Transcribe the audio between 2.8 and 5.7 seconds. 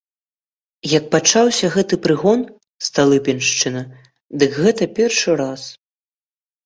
сталыпіншчына, дык гэта першы раз.